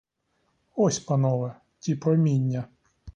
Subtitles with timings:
[0.75, 2.63] Ось, панове, ті проміння.